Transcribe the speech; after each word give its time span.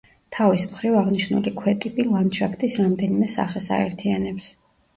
თავის 0.35 0.63
მხრივ 0.71 0.97
აღნიშნული 1.01 1.53
ქვეტიპი 1.59 2.07
ლანდშაფტის 2.15 2.81
რამდენიმე 2.81 3.31
სახეს 3.37 3.71
აერთიანებს. 3.79 4.53